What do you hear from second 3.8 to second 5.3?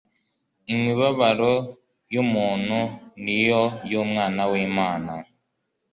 y'Umwana w'Imana,